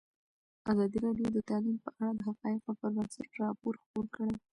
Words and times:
ازادي 0.71 0.97
راډیو 1.05 1.27
د 1.33 1.37
تعلیم 1.49 1.77
په 1.85 1.89
اړه 1.99 2.11
د 2.15 2.19
حقایقو 2.27 2.71
پر 2.79 2.89
بنسټ 2.95 3.29
راپور 3.41 3.73
خپور 3.81 4.05
کړی. 4.15 4.35